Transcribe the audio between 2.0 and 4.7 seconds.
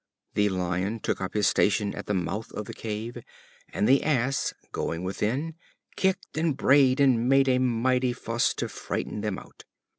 the mouth of the cave, and the Ass,